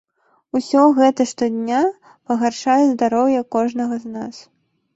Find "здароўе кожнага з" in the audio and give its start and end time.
2.95-4.17